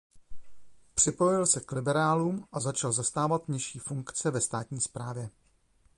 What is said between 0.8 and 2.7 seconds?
Připojil se k liberálům a